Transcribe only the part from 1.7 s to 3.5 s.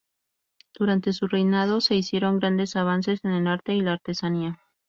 se hicieron grandes avances en el